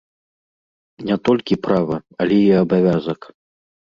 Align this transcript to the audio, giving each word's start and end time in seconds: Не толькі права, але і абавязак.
Не 1.09 1.17
толькі 1.29 1.59
права, 1.67 1.99
але 2.25 2.37
і 2.45 2.49
абавязак. 2.61 3.21